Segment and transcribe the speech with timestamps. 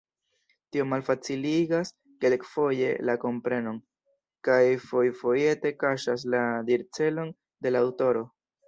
[0.75, 1.91] Tio malfaciligas
[2.25, 3.79] kelkfoje la komprenon,
[4.49, 7.35] kaj fojfojete kaŝas la dircelon
[7.69, 8.29] de la aŭtoro.